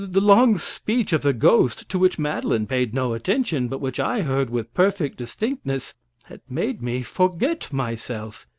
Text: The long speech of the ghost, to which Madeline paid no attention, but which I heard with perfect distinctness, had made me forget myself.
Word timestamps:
The 0.03 0.19
long 0.19 0.57
speech 0.57 1.13
of 1.13 1.21
the 1.21 1.31
ghost, 1.31 1.87
to 1.89 1.99
which 1.99 2.17
Madeline 2.17 2.65
paid 2.65 2.91
no 2.91 3.13
attention, 3.13 3.67
but 3.67 3.79
which 3.79 3.99
I 3.99 4.21
heard 4.23 4.49
with 4.49 4.73
perfect 4.73 5.15
distinctness, 5.17 5.93
had 6.23 6.41
made 6.49 6.81
me 6.81 7.03
forget 7.03 7.71
myself. 7.71 8.47